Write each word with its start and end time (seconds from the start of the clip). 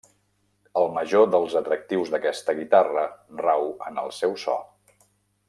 El 0.83 0.87
major 0.95 1.27
dels 1.35 1.53
atractius 1.59 2.09
d'aquesta 2.15 2.57
guitarra 2.61 3.05
rau 3.45 3.69
en 3.91 4.01
el 4.07 4.11
seu 4.23 4.35
so. 4.47 4.59